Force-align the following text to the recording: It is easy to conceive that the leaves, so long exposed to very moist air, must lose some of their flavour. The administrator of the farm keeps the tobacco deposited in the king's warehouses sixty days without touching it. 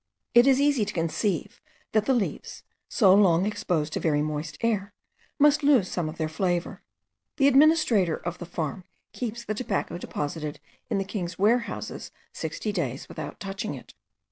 It 0.33 0.47
is 0.47 0.59
easy 0.59 0.83
to 0.83 0.95
conceive 0.95 1.61
that 1.91 2.05
the 2.07 2.15
leaves, 2.15 2.63
so 2.89 3.13
long 3.13 3.45
exposed 3.45 3.93
to 3.93 3.99
very 3.99 4.23
moist 4.23 4.57
air, 4.61 4.95
must 5.37 5.61
lose 5.61 5.89
some 5.91 6.09
of 6.09 6.17
their 6.17 6.27
flavour. 6.27 6.81
The 7.37 7.47
administrator 7.47 8.15
of 8.17 8.39
the 8.39 8.47
farm 8.47 8.83
keeps 9.13 9.45
the 9.45 9.53
tobacco 9.53 9.99
deposited 9.99 10.59
in 10.89 10.97
the 10.97 11.03
king's 11.03 11.37
warehouses 11.37 12.09
sixty 12.33 12.71
days 12.71 13.07
without 13.09 13.39
touching 13.39 13.75
it. 13.75 13.93